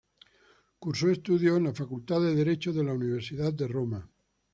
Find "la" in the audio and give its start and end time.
1.65-1.73, 2.83-2.91